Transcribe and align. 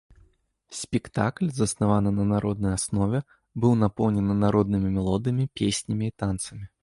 Спектакль, 0.77 1.49
заснаваны 1.57 2.13
на 2.19 2.25
народнай 2.31 2.73
аснове, 2.77 3.19
быў 3.65 3.77
напоўнены 3.83 4.33
народнымі 4.43 4.89
мелодыямі, 4.99 5.45
песнямі 5.61 6.05
і 6.13 6.19
танцамі. 6.23 6.65